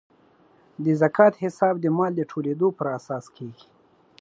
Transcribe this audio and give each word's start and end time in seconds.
د 0.83 0.85
زکات 1.01 1.33
حساب 1.43 1.75
د 1.81 1.85
مال 1.97 2.11
د 2.15 2.21
ټولیدو 2.31 2.67
پر 2.77 2.87
اساس 2.97 3.25
کیږي. 3.35 3.67